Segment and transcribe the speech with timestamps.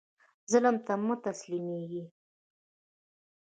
[0.51, 2.03] ظالم ته مه تسلیمیږئ